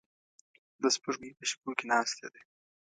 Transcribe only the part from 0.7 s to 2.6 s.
د سپوږمۍ په شپو کې ناسته ده